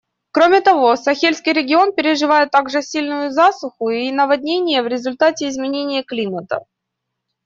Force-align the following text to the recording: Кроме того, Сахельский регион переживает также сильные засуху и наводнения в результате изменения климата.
Кроме 0.31 0.61
того, 0.61 0.95
Сахельский 0.95 1.53
регион 1.53 1.93
переживает 1.93 2.49
также 2.49 2.81
сильные 2.81 3.29
засуху 3.29 3.89
и 3.91 4.11
наводнения 4.11 4.81
в 4.81 4.87
результате 4.87 5.47
изменения 5.47 6.01
климата. 6.01 6.65